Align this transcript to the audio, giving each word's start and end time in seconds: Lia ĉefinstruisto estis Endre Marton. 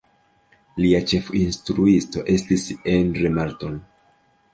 Lia 0.83 1.01
ĉefinstruisto 1.11 2.23
estis 2.37 2.65
Endre 2.95 3.33
Marton. 3.37 3.77